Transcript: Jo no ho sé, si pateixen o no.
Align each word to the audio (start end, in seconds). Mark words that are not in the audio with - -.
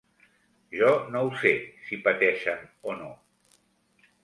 Jo 0.77 0.93
no 1.15 1.21
ho 1.27 1.29
sé, 1.41 1.51
si 1.89 2.01
pateixen 2.09 2.65
o 2.95 2.99
no. 3.05 3.13